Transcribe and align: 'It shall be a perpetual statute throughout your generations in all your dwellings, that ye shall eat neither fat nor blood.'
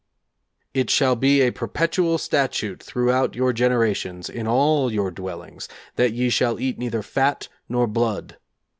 'It 0.73 0.89
shall 0.89 1.15
be 1.15 1.41
a 1.41 1.51
perpetual 1.51 2.17
statute 2.17 2.81
throughout 2.81 3.35
your 3.35 3.53
generations 3.53 4.29
in 4.31 4.47
all 4.47 4.91
your 4.91 5.11
dwellings, 5.11 5.69
that 5.95 6.11
ye 6.11 6.27
shall 6.27 6.59
eat 6.59 6.79
neither 6.79 7.03
fat 7.03 7.49
nor 7.69 7.85
blood.' 7.85 8.37